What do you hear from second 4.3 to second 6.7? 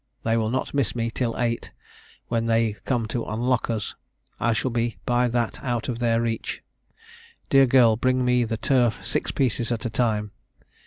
I shall be by that out of their reach.